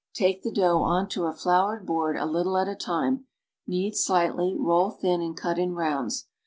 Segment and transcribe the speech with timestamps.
[0.15, 3.27] Take the dough onto a floured board a little at a time,
[3.67, 6.25] knead slightly, roll thin and cut in rounds.